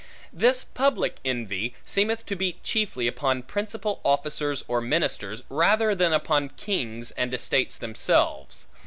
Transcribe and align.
This 0.33 0.63
public 0.63 1.17
envy, 1.23 1.75
seemeth 1.85 2.25
to 2.25 2.35
beat 2.35 2.63
chiefly 2.63 3.05
upon 3.05 3.43
principal 3.43 4.01
officers 4.03 4.65
or 4.67 4.81
ministers, 4.81 5.43
rather 5.47 5.93
than 5.93 6.11
upon 6.11 6.49
kings, 6.49 7.11
and 7.11 7.31
estates 7.35 7.77
themselves. 7.77 8.65